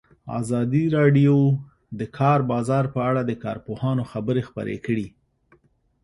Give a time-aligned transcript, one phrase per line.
[0.39, 1.55] ازادي راډیو د
[1.99, 5.07] د کار بازار په اړه د کارپوهانو خبرې خپرې کړي.